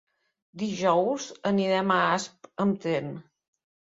Dijous 0.61 1.27
anirem 1.49 1.93
a 1.95 1.99
Asp 2.05 2.49
amb 2.65 2.79
tren. 2.87 3.15